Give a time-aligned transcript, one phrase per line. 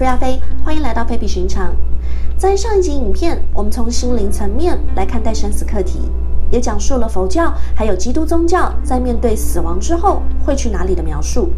[0.00, 1.76] 菲亚菲，欢迎来到非比寻常。
[2.38, 6.00] 在上一集影片，我们从心灵层面来看待生死课题，
[6.50, 11.50] 也讲述了佛教还有基督宗教在面对死亡之后会去哪里的描述。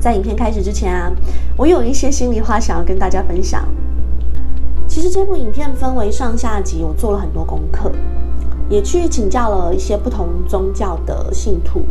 [0.00, 1.12] 在影片开始之前啊，
[1.56, 3.64] 我有一些心里话想要跟大家分享。
[4.88, 7.92] 其实这部影片分为上下集，我做了很多功课，
[8.68, 11.86] 也去请教了一些不同宗教的信徒。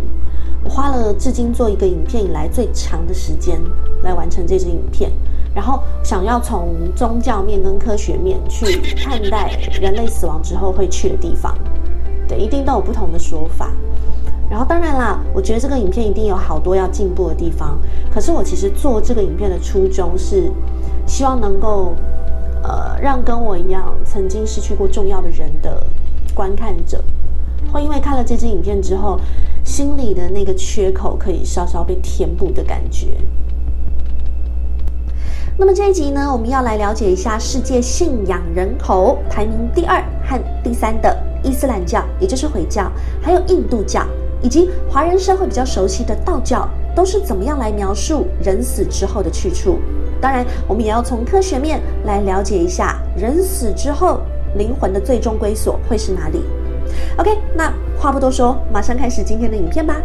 [0.61, 3.61] 我花了至今做一个影片以来最长的时间
[4.03, 5.09] 来完成这支影片，
[5.55, 9.49] 然后想要从宗教面跟科学面去看待
[9.81, 11.57] 人类死亡之后会去的地方，
[12.27, 13.71] 对，一定都有不同的说法。
[14.49, 17.79] 然后当然啦，我觉得这个影片一定有好多要进步的地方。
[18.13, 20.51] 可是我其实做这个影片的初衷是，
[21.07, 21.95] 希望能够，
[22.61, 25.81] 呃，让跟我一样曾经失去过重要的人的
[26.35, 27.01] 观看者，
[27.71, 29.17] 会因为看了这支影片之后。
[29.65, 33.17] 心里的那个缺口可以稍稍被填补的感觉。
[35.57, 44.05] 那么这一集呢，我们要来了解一下世界信仰人口排名第二和第三的伊斯兰教，也就是回教，还有印度教，
[44.41, 49.79] 以及华人社会比较熟悉的道教，都是怎么样来描述人死之后的去处。
[50.19, 54.19] 当然，我们也要从科学面来了解一下人死之后
[54.57, 56.41] 灵魂的最终归所会是哪里。
[57.17, 59.95] OK，那话不多说，马上开始今天的影片吧。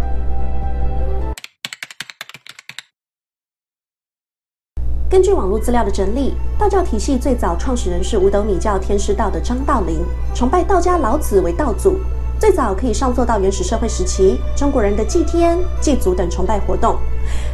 [5.10, 10.04] 根据网络资料的整理，道教体系最早创始人是五斗米教天师道的张道陵，
[10.36, 11.98] 崇拜道家老子为道祖。
[12.38, 16.96] 最早可以上溯到原始社会时期，中国人的祭天、祭祖等崇拜活动。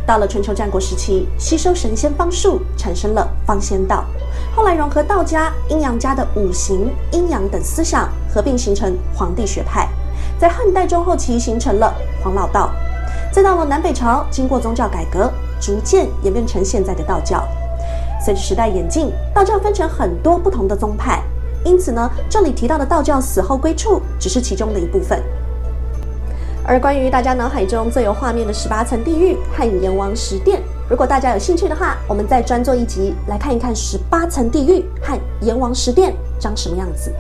[0.06, 4.04] 到了春秋战国时期，吸收神仙方术，产生了方仙道。
[4.54, 9.88] 后来融合道家、阴阳家的五行、阴阳等思想，合并形成黄帝学派。
[10.38, 11.90] 在汉代中后期形成了
[12.22, 12.70] 黄老道。
[13.32, 15.32] 再到了南北朝，经过宗教改革，
[15.66, 17.42] 逐渐演变成现在的道教。
[18.24, 21.20] 随着时代演进，道教分成很多不同的宗派。
[21.64, 25.20] 因此呢，这里提到的道教死后归处只是其中的一部分。
[26.64, 37.12] 而关于大家脑海中最有画面的十八层地狱和阎王十殿，如果大家有兴趣的话，我们再专做一集来看一看十八层地狱和阎王十殿长什么样子。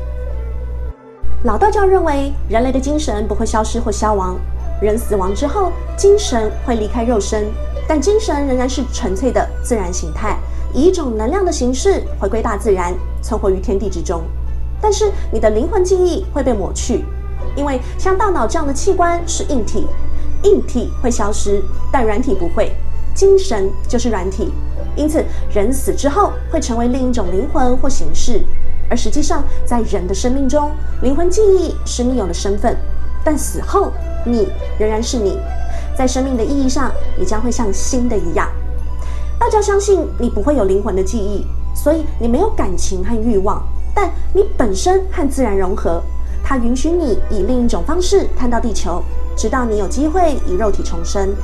[1.42, 4.36] 老道教认为，人类的精神不会消失或消亡，
[4.80, 7.46] 人死亡之后，精神会离开肉身，
[7.86, 10.36] 但精神仍然是纯粹的自然形态。
[10.74, 12.92] 以一种能量的形式回归大自然，
[13.22, 14.22] 存活于天地之中。
[14.80, 17.04] 但是你的灵魂记忆会被抹去，
[17.56, 19.86] 因为像大脑这样的器官是硬体，
[20.42, 22.72] 硬体会消失，但软体不会。
[23.14, 24.52] 精神就是软体，
[24.94, 28.42] 因此人死之后会成为另一种灵魂或形式。
[28.90, 30.70] 而实际上，在人的生命中，
[31.00, 32.76] 灵魂记忆是你有的身份，
[33.24, 33.90] 但死后
[34.26, 34.48] 你
[34.78, 35.38] 仍然是你。
[35.96, 38.48] 在生命的意义上，你将会像新的一样。
[39.38, 43.62] 道教相信你不会有灵魂的记忆，所以你没有感情和欲望，
[43.94, 46.02] 但你本身和自然融合。
[46.44, 49.02] 它允许你以另一种方式看到地球，
[49.36, 51.34] 直到你有机会以肉体重生。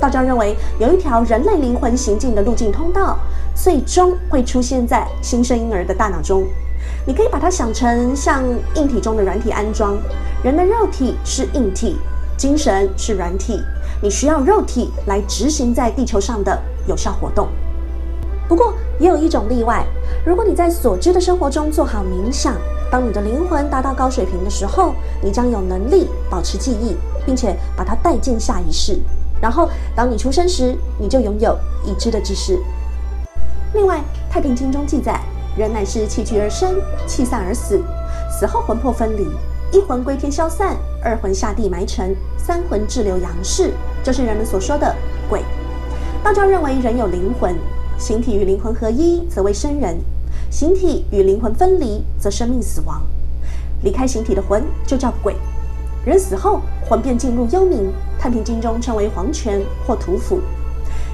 [0.00, 3.18] 道教认为有一条人类灵魂行进的路径通道，
[3.54, 6.44] 最终会出现在新生婴儿的大脑中。
[7.06, 8.44] 你可以把它想成像
[8.74, 9.98] 硬体中的软体安装，
[10.42, 11.98] 人的肉体是硬体，
[12.38, 13.60] 精神是软体。
[14.00, 16.56] 你需要肉体来执行在地球上的
[16.86, 17.48] 有效活动。
[18.48, 19.84] 不过，也有一种例外。
[20.24, 22.54] 如果你在所知的生活中做好冥想，
[22.90, 28.98] 当你的灵魂达到高水平的时候，你将有能力保持记忆，并且把它带进下一世。
[29.40, 32.58] 然后，当你出生时，你就拥有已知的知识。
[33.74, 33.98] 另外，
[34.32, 35.20] 《太平经》中记载，
[35.56, 36.76] 人乃是气聚而生，
[37.06, 37.82] 气散而死，
[38.30, 39.26] 死后魂魄分离。
[39.70, 44.94] 一魂归天消散，二魂下地埋尘，三魂滞留阳世，就是人们所说的
[45.28, 45.42] 鬼。
[46.24, 47.54] 道教认为人有灵魂，
[47.98, 49.98] 形体与灵魂合一则为生人，
[50.50, 53.02] 形体与灵魂分离则生命死亡。
[53.82, 55.36] 离开形体的魂就叫鬼。
[56.04, 57.74] 人死后魂便进入幽冥，
[58.18, 60.40] 《太平经》中称为黄泉或土府。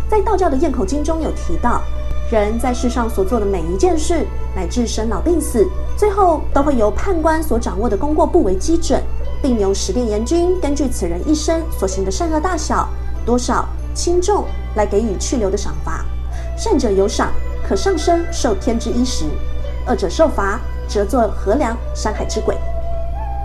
[0.08, 1.82] 在道教的咽口经中有提到。
[2.30, 5.66] 人在世上所做的每一件事，乃至生老病死，
[5.96, 9.02] 最后都会由判官所掌握的功过簿为基准，
[9.42, 12.88] 并由十殿阎君根据此人一生所行的善恶大小、
[13.26, 14.44] 多少轻重
[14.76, 16.04] 来给予去留的赏罚。
[16.56, 17.32] 善者有赏，
[17.68, 19.26] 可上升受天之衣食；
[19.86, 22.56] 恶者受罚，则作河梁山海之鬼。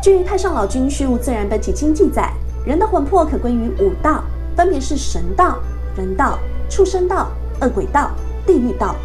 [0.01, 2.31] 据《太上老君虚无自然本体经》记载，
[2.65, 4.23] 人的魂魄可归于五道，
[4.55, 5.57] 分别是神道、
[5.95, 6.37] 人道、
[6.69, 7.29] 畜生道、
[7.61, 8.11] 恶鬼道。
[8.47, 8.95] 地狱道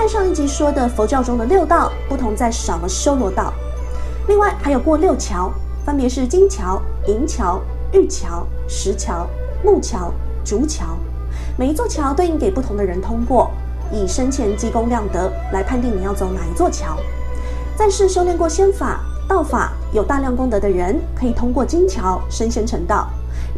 [0.00, 3.52] 和上一集说的佛教中的六道不同，在少了修罗道。
[4.28, 5.52] 另外还有过六桥，
[5.84, 7.60] 分别是金桥、银桥、
[7.92, 9.26] 玉桥、石桥、
[9.62, 10.10] 木桥、
[10.42, 10.96] 竹桥。
[11.58, 13.50] 每一座桥对应给不同的人通过，
[13.92, 16.96] 以生前积功量德来判定你要走哪一座桥。
[17.76, 23.06] 在世修炼过仙法、道法，有大量功德的人，可以通过金桥升仙成道。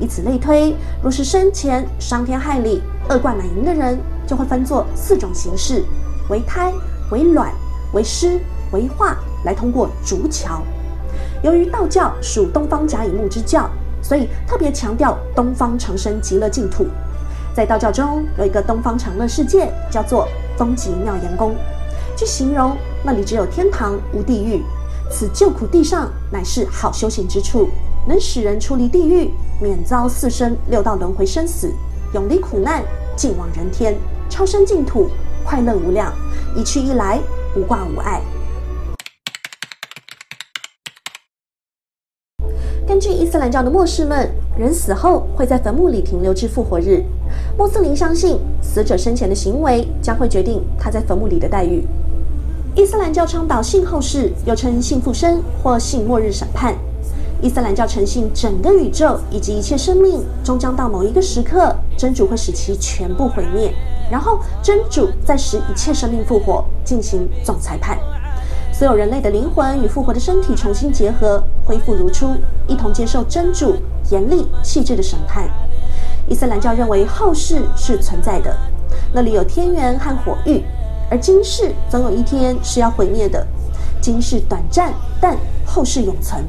[0.01, 3.97] 以此类推，若是生前伤天害理、恶贯满盈的人，
[4.27, 5.85] 就会分作四种形式：
[6.29, 6.73] 为胎、
[7.11, 7.53] 为卵、
[7.93, 8.41] 为尸、
[8.73, 10.63] 为化，来通过竹桥。
[11.43, 13.69] 由于道教属东方甲乙木之教，
[14.01, 16.87] 所以特别强调东方长生极乐净土。
[17.55, 20.27] 在道教中有一个东方长乐世界，叫做
[20.57, 21.55] 东极妙严宫，
[22.17, 24.63] 据形容那里只有天堂无地狱，
[25.11, 27.69] 此救苦地上乃是好修行之处，
[28.09, 29.31] 能使人出离地狱，
[29.61, 31.71] 免遭四生六道轮回生死，
[32.15, 32.83] 永离苦难，
[33.15, 33.95] 尽往人天，
[34.31, 35.11] 超生净土，
[35.45, 36.13] 快乐无量，
[36.57, 37.19] 一去一来，
[37.57, 38.23] 无挂无碍。
[42.87, 44.29] 根据伊斯兰教的末世论，
[44.59, 47.03] 人死后会在坟墓里停留至复活日。
[47.57, 51.87] 穆斯林相信，死者生前的行为将会决定他在坟墓里的待遇。
[52.75, 56.75] 伊斯兰教倡导信后世，又称信复生或信末日审判。
[57.41, 63.75] 伊斯兰教诚信整个宇宙以及一切生命终将到某一个时刻，真主会使其全部毁灭，
[64.11, 67.99] 然后真主再使一切生命复活，进行总裁判。
[68.73, 72.35] 所有人类的灵魂与复活的身体重新结合，恢复如初，
[72.67, 73.77] 一同接受真主
[74.11, 75.49] 严厉细致的审判。
[76.27, 78.57] 伊斯兰教认为后世是存在的，
[79.13, 80.65] 那里有天元和火域，
[81.11, 83.47] 而今世总有一天是要毁灭的。
[84.01, 86.43] 今世短暂，但后世永存。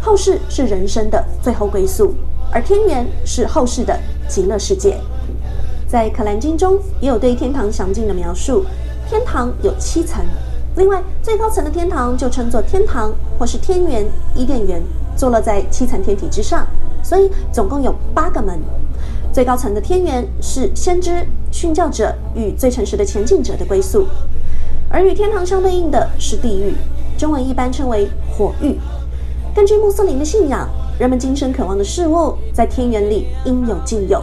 [0.00, 2.14] 后世是人生的最后归宿，
[2.50, 3.98] 而天元是后世的
[4.28, 5.00] 极乐世界。
[5.92, 8.64] 在《可兰经》中也有对天堂详尽的描述，
[9.10, 10.24] 天堂有七层，
[10.74, 14.82] 另外最高层的天堂就称作天堂，或是天元、伊甸园，
[15.14, 16.66] 坐落在七层天体之上，
[17.02, 18.58] 所以总共有八个门。
[19.34, 24.06] 最高层的天元是先知、训教者与最诚实的前进者的归宿，
[24.88, 26.72] 而与天堂相对应的是地狱，
[27.18, 28.78] 中文一般称为火狱。
[29.54, 30.66] 根据穆斯林的信仰，
[30.98, 34.22] 人们今生渴望的事物在天元里应有尽有，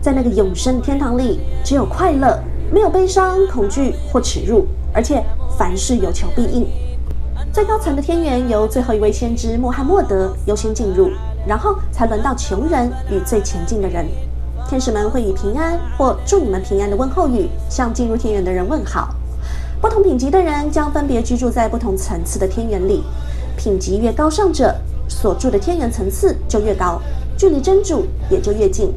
[0.00, 2.42] 在那个永生天堂里，只有快乐，
[2.72, 5.22] 没有悲伤、恐惧或耻辱，而且
[5.58, 6.66] 凡事有求必应。
[7.52, 11.10] 最高层的天元由最后一位先知穆罕默德优先进入，
[11.46, 14.06] 然后才轮到穷人与最前进的人。
[14.68, 19.14] 天使们会以平安或祝你们平安的问候语向进入天元的人问好。
[19.80, 23.02] 不同品级的人将分别居住在不同层次的天元里，
[23.56, 24.74] 品级越高尚者
[25.08, 27.00] 所住的天元层次就越高，
[27.36, 28.92] 距离真主也就越近。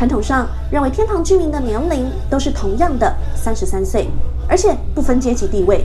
[0.00, 4.08] 传统上认为天堂居民的年龄都是同样的三十三岁，
[4.48, 5.84] 而且不分阶级地位。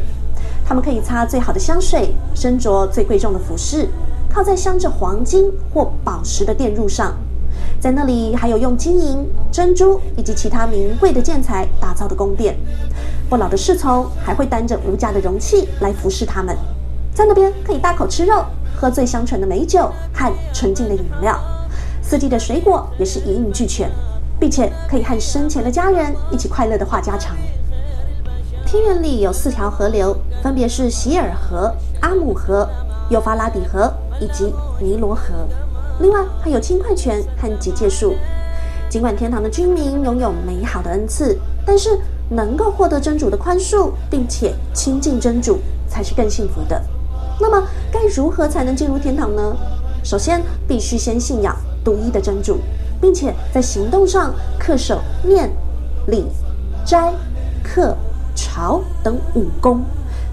[0.66, 3.90] 他们可以擦最好的香水，身着最贵重的服饰，
[4.34, 7.14] 靠在镶着黄金或宝石的殿褥上。
[7.78, 12.56] 在那里还有用金银、珍珠以及其他名贵的建材打造的宫殿，
[13.30, 16.56] 不老的侍从还会担着无价的容器来服侍他们。
[17.14, 18.46] 在那边可以大口吃肉，
[18.78, 21.38] 喝最香醇的美酒和纯净的饮料，
[22.08, 23.90] 四季的水果也是一应俱全，
[24.40, 27.36] 并且可以和生前的家人一起快乐的话家常。
[28.64, 32.70] 天园里有四条河流，分别是希尔河、阿姆河、
[33.10, 35.34] 幼发拉底河以及尼罗河。
[36.00, 38.14] 另外还有轻快泉和结界树。
[38.88, 41.36] 尽管天堂的居民拥有美好的恩赐，
[41.66, 41.98] 但是
[42.30, 45.58] 能够获得真主的宽恕，并且亲近真主，
[45.90, 46.80] 才是更幸福的。
[47.42, 49.58] 那么该如何才能进入天堂呢？
[50.04, 52.58] 首先，必须先信仰独一的真主，
[53.00, 55.50] 并且在行动上恪守念、
[56.08, 56.26] 礼、
[56.84, 57.14] 斋、
[57.64, 57.96] 课、
[58.36, 59.82] 朝等五功，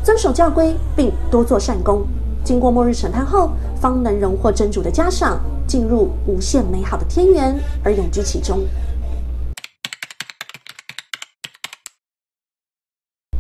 [0.03, 2.05] 遵守教规，并多做善功。
[2.43, 5.39] 经过末日审判后，方能荣获真主的嘉赏。
[5.65, 8.61] 进入无限美好的天元而永居其中。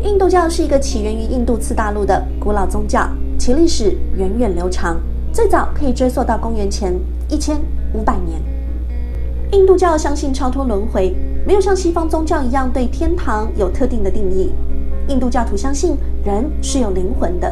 [0.00, 3.06] 印度教是一个起源于印度次大陆的古老宗教，
[3.38, 4.98] 其历史源远流长，
[5.30, 6.94] 最早可以追溯到公元前
[7.32, 7.58] 一千
[7.94, 8.38] 五百年。
[9.52, 14.52] 印度教相信超脱轮回，没有像西方宗教一样对天堂有特定的定义。
[15.08, 17.50] 印度教徒相信人是有灵魂的，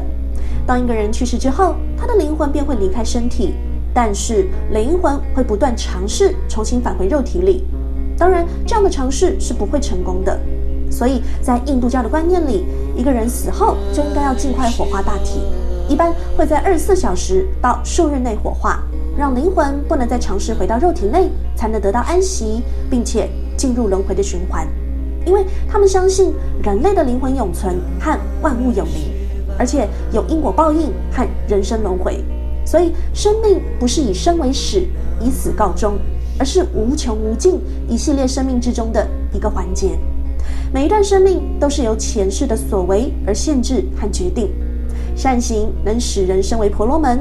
[0.67, 3.55] 当一个人去世之后，他的灵魂便会离开身体。
[3.93, 7.65] 但是灵魂会不断尝试重新返回肉体里，
[8.17, 10.39] 当然这样的尝试是不会成功的。
[10.91, 15.41] 所以在印度教的观念里，一个人死后就应该要尽快火化大体，
[15.91, 18.81] 一般会在二十四小时到数日内火化，
[19.19, 24.69] 让灵魂不能再尝试回到肉体内，才能得到安息，并且进入轮回的循环。
[25.27, 26.33] 因为他们相信
[26.63, 29.11] 人类的灵魂永存和万物有灵，
[29.59, 32.23] 而且有因果报应和人生轮回。
[32.65, 34.87] 所以，生命不是以生为始，
[35.21, 35.99] 以死告终，
[36.39, 39.99] 而是无穷无尽一系列生命之中的一个环节。
[40.73, 44.53] 每一段生命都是由前世的所为而限制和决定。
[45.21, 47.21] 善行能使人生为婆罗门，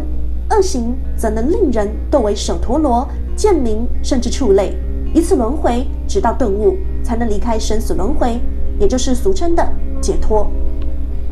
[0.51, 4.73] 恶行则能令人堕为首陀罗、贱民，甚至畜类，
[5.13, 8.39] 以此轮回，直到顿悟，才能离开生死轮回，
[8.79, 10.49] 也就是俗称的解脱。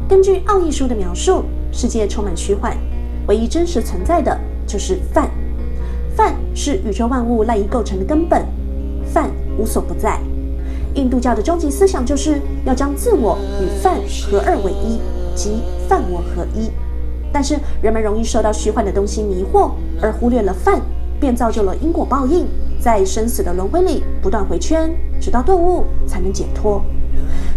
[0.09, 2.75] 根据奥义书的描述，世界充满虚幻，
[3.29, 5.29] 唯一真实存在的就是梵。
[6.17, 8.45] 梵是宇宙万物赖以构成的根本，
[9.05, 10.19] 梵无所不在。
[10.95, 13.95] 印度教的终极思想就是要将自我与梵
[14.29, 14.99] 合二为一。
[15.33, 16.69] 即犯我合一，
[17.31, 20.81] 但是人们容易受到虚幻的东西迷惑，而忽略了犯，
[21.19, 22.45] 便造就了因果报应，
[22.79, 26.81] 在生死的轮回里不断回圈，直到顿悟才能解脱。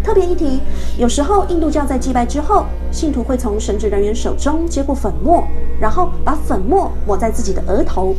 [0.02, 0.60] 特别一提，
[0.98, 5.44] 有时候印度教在祭拜之后，信徒会从神职人员手中接过粉末，
[5.78, 8.14] 然后把粉末抹在自己的额头。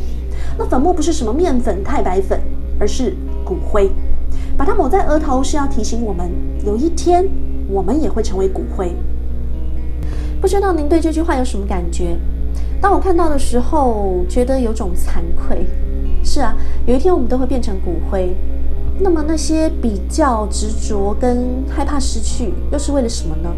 [0.56, 2.40] 那粉末不是什么面粉、太白粉，
[2.78, 3.90] 而是骨灰。
[4.56, 6.30] 把它抹在额头是要提醒我们，
[6.64, 7.28] 有一天
[7.68, 8.94] 我们也会成为骨灰。
[10.42, 12.16] 不知道您对这句话有什么感觉？
[12.80, 15.64] 当我看到的时候，觉得有种惭愧。
[16.24, 16.52] 是啊，
[16.84, 18.34] 有一天我们都会变成骨灰。
[18.98, 23.48] 那么那些比较执着跟害怕失去，又是为了什么呢？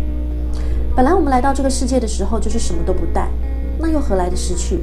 [0.95, 3.31] 本来我们来到这个世界的时候就是什么都不带，
[3.79, 4.81] 那又何来的失去？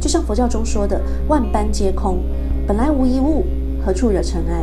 [0.00, 2.20] 就像佛教中说的“万般皆空，
[2.68, 3.44] 本来无一物，
[3.84, 4.62] 何处惹尘埃”。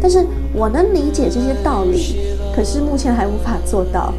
[0.00, 0.24] 但是
[0.54, 4.14] 我能理解这些道理，可是目前还无法做到。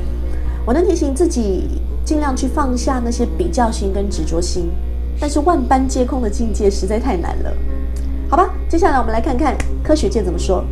[0.66, 4.70] 我能提醒自己，尽量去放下那些比较心跟执着心，
[5.20, 7.51] 但是万般皆空的境界实在太难了。
[8.30, 10.63] 好吧，接下来我们来看看科学界怎么说。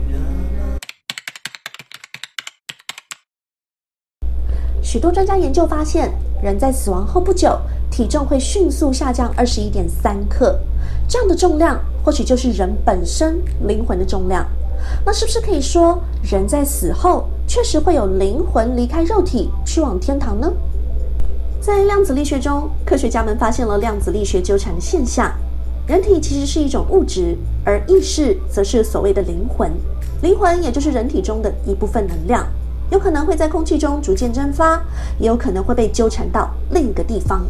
[4.83, 10.59] 许多专家研究发现，人在死亡后不久，体重会迅速下降二十一点三克，
[11.09, 14.47] 这样的重量或许就是人本身灵魂的重量。
[15.05, 17.25] 那是不是可以说，人在死后？
[17.47, 20.51] 确实会有灵魂离开肉体去往天堂呢。
[21.61, 25.31] 在量子力学中，科学家们发现了量子力学纠缠的现象。
[25.87, 29.71] 人体其实是一种物质，而意识则是所谓的灵魂。
[30.21, 32.45] 灵魂也就是人体中的一部分能量，
[32.91, 34.81] 有可能会在空气中逐渐蒸发，
[35.17, 37.45] 也有可能会被纠缠到另一个地方。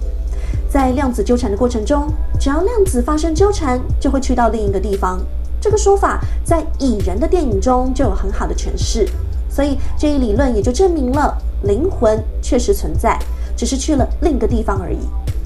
[0.70, 2.08] 在量子纠缠的过程中，
[2.40, 5.20] 只要量子发生纠缠，就会去到另一个地方。
[5.68, 9.06] 这个说法在蚁人的电影中就有很好的诠释。
[9.50, 13.20] 所以这一理论也就证明了灵魂确实存在，
[13.54, 15.00] 只是去了另一个地方而已。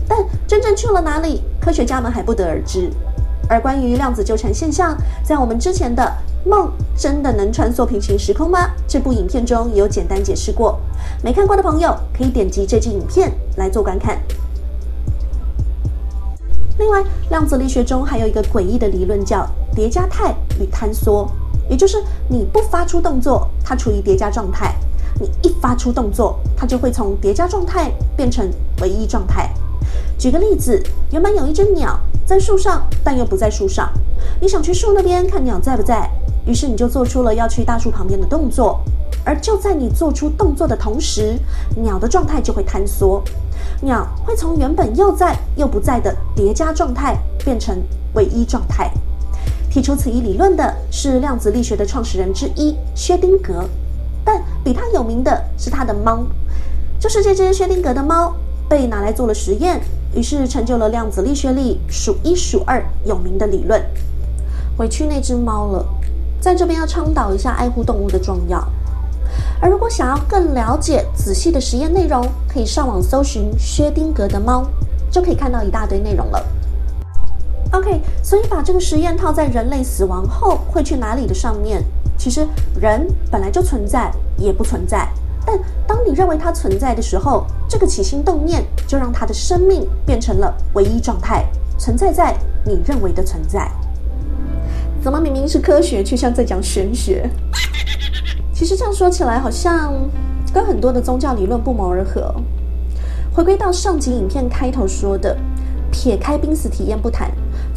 [0.08, 2.92] 但真正去了哪里，科学家们还不得而知。
[3.50, 6.04] 而关于量子纠缠现象，在我们之前的
[6.48, 10.80] 《梦真的能穿梭平行时空吗》这部影片中也有简单解释过。
[11.24, 14.20] 没看过的朋友可以点击这支影片来做观看。
[16.78, 21.30] 另外，量子力学中还有一个诡异的理论叫叠加态与坍缩。
[21.70, 24.74] 也就是你不发出动作，它处于叠加状态；
[25.20, 28.50] 你一发出动作，它就会从叠加状态变成
[28.82, 29.50] 唯一状态。
[30.18, 33.90] 举个例子，原本有一只鸟在树上，但又不在树上。
[34.40, 36.10] 你想去树那边看鸟在不在，
[36.46, 38.82] 于是你就做出了要去大树旁边的动作。
[39.24, 41.38] 而就在你做出动作的同时，
[41.76, 43.24] 鸟的状态就会坍缩，
[43.82, 47.82] 鸟会从原本又在又不在的叠加状态变成
[48.16, 48.92] 唯一状态。
[49.72, 53.64] 提出此一理论的是量子力学的创始人之一薛丁格，
[54.26, 56.26] 但比他有名的是他的猫。
[57.00, 58.34] 就是这只薛丁格的猫
[58.68, 59.80] 被拿来做了实验，
[60.14, 63.82] 于是成就了量子力学里数一数二有名的理论。
[64.78, 65.86] 委屈那只猫了，
[66.42, 68.62] 在这边要倡导一下爱护动物的重要。
[69.62, 74.68] 而如果想要更了解仔细的实验内容，可以上网搜寻薛丁格的猫，
[75.10, 76.46] 就可以看到一大堆内容了。
[77.72, 81.82] OK，所以把这个实验套在人类死亡后会去哪里的上面，
[82.18, 82.46] 其实
[82.80, 85.08] 人本来就存在，也不存在。
[85.46, 91.46] 但当你认为它存在的时候，这个起心动念就让它的生命变成了唯一状态，
[91.78, 92.36] 存在在
[92.66, 93.72] 你认为的存在。
[95.02, 97.28] 怎么明明是科学，却像在讲玄学？
[98.54, 99.94] 其实这样说起来，好像
[100.54, 102.36] 跟很多的宗教理论不谋而合。
[103.34, 105.36] 回归到上集影片开头说的，
[105.90, 107.32] 撇开濒死体验不谈。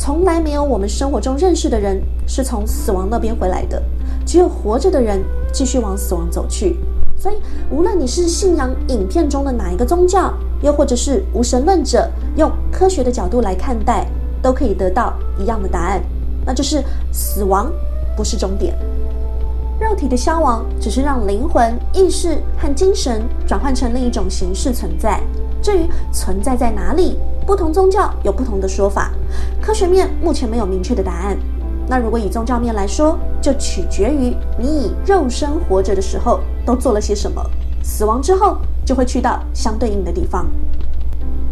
[0.05, 3.83] 从来没有我们生活中认识的人是从死亡那边回来的，
[4.27, 6.77] 只有活着的人继续往死亡走去。
[7.17, 7.37] 所以，
[7.71, 10.31] 无论你是信仰影片中的哪一个宗教，
[10.61, 12.07] 又或者是无神论者，
[12.37, 14.07] 用科学的角度来看待，
[14.43, 16.03] 都可以得到一样的答案，
[16.45, 17.73] 那就是死亡
[18.15, 18.77] 不是终点。
[19.81, 25.19] 肉体的消亡只是让灵魂、意识和精神转换成另一种形式存在。
[25.63, 27.17] 至于存在在哪里？
[27.47, 29.11] 不同宗教有不同的说法，
[29.61, 31.37] 科学面目前没有明确的答案。
[31.87, 37.45] 那如果以宗教面来说，就取决于你以肉身活着的时候都做了些什么，
[37.83, 40.47] 死亡之后就会去到相对应的地方。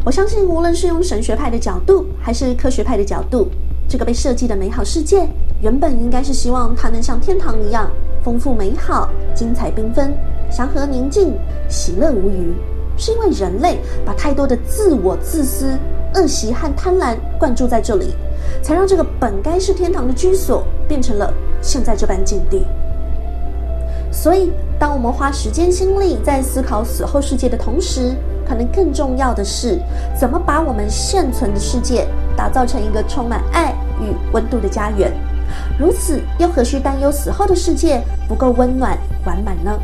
[0.05, 3.49] 我相信，无论是用神学派的角度，还是科学派的角度，
[3.87, 5.29] 这个被设计的美好世界，
[5.61, 7.91] 原本应该是希望它能像天堂一样
[8.25, 10.15] 丰富美好、精彩缤纷、
[10.51, 11.35] 祥和宁静、
[11.69, 12.55] 喜乐无余。
[13.03, 15.77] 是因为人类把太多的自我、自私、
[16.15, 18.15] 恶习和贪婪灌注在这里，
[18.63, 22.65] 才让这个本该是天堂的居所，变成了现在这般境地。
[24.13, 28.15] 所以，当我们花时间心力在思考死后世界的同时，
[28.47, 29.81] 可能更重要的是，
[30.17, 32.07] 怎么把我们现存的世界
[32.37, 35.13] 打造成一个充满爱与温度的家园。
[35.77, 39.77] 如此，又何须担忧死后的世界不够温暖完满呢？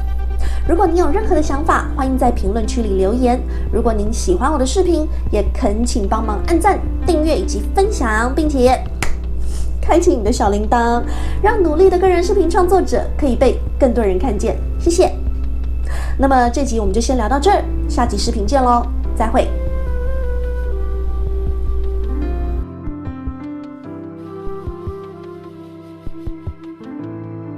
[0.69, 3.41] 如果您有任何的想法，欢迎在评论区里留言。
[3.73, 8.79] 如果您喜欢我的视频，也恳请帮忙按赞、订阅以及分享，并且
[9.81, 11.03] 开启你的小铃铛，
[11.43, 14.59] 让努力的个人视频创作者可以被更多人看见。
[14.79, 15.11] 谢谢。
[16.19, 19.49] 那么这集我们就先聊到这儿，下集视频见喽，再会。